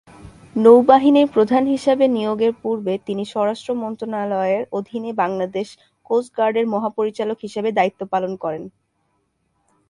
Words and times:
নৌবাহিনীর 0.55 1.27
প্রধান 1.27 1.63
হিসাবে 1.65 2.05
নিয়োগের 2.07 2.53
পূর্বে 2.61 2.93
তিনি 3.07 3.23
স্বরাষ্ট্র 3.25 3.71
মন্ত্রণালয়ের 3.73 4.63
অধীনে 4.71 5.11
বাংলাদেশ 5.13 5.67
কোস্ট 6.05 6.31
গার্ডের 6.37 6.65
মহাপরিচালক 6.67 7.37
হিসাবে 7.41 7.69
দায়িত্ব 7.71 8.01
পালন 8.05 8.33
করেন। 8.35 8.63